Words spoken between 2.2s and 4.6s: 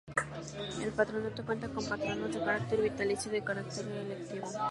de carácter vitalicio y de carácter electivo.